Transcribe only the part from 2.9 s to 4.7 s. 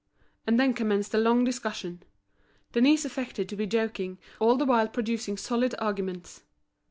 affected to be joking, all the